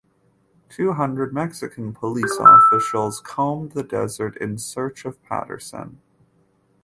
Two 0.67 0.93
hundred 0.93 1.31
Mexican 1.31 1.93
police 1.93 2.35
officials 2.39 3.19
combed 3.19 3.73
the 3.73 3.83
dessert 3.83 4.35
in 4.37 4.57
search 4.57 5.05
of 5.05 5.21
Patterson. 5.21 6.01